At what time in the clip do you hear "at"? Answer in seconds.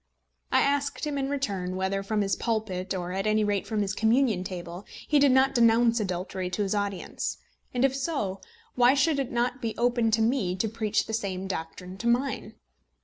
3.11-3.27